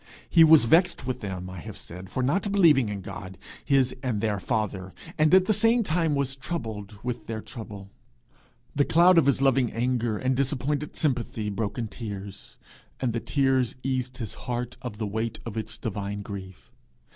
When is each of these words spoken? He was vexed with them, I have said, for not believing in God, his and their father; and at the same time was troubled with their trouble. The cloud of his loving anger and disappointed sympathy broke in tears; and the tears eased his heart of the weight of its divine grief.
He 0.27 0.43
was 0.43 0.65
vexed 0.65 1.05
with 1.05 1.19
them, 1.21 1.47
I 1.47 1.59
have 1.59 1.77
said, 1.77 2.09
for 2.09 2.23
not 2.23 2.51
believing 2.51 2.89
in 2.89 3.01
God, 3.01 3.37
his 3.63 3.95
and 4.01 4.19
their 4.19 4.39
father; 4.39 4.95
and 5.15 5.31
at 5.31 5.45
the 5.45 5.53
same 5.53 5.83
time 5.83 6.15
was 6.15 6.35
troubled 6.35 6.97
with 7.03 7.27
their 7.27 7.39
trouble. 7.39 7.91
The 8.75 8.83
cloud 8.83 9.19
of 9.19 9.27
his 9.27 9.43
loving 9.43 9.71
anger 9.71 10.17
and 10.17 10.35
disappointed 10.35 10.95
sympathy 10.95 11.51
broke 11.51 11.77
in 11.77 11.87
tears; 11.87 12.57
and 12.99 13.13
the 13.13 13.19
tears 13.19 13.75
eased 13.83 14.17
his 14.17 14.33
heart 14.49 14.75
of 14.81 14.97
the 14.97 15.05
weight 15.05 15.39
of 15.45 15.55
its 15.55 15.77
divine 15.77 16.23
grief. 16.23 16.71